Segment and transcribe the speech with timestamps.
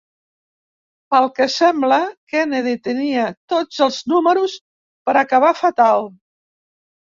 [1.15, 1.99] Pel que sembla,
[2.33, 4.59] Kennedy tenia tots els números
[5.11, 6.13] per acabar fatal.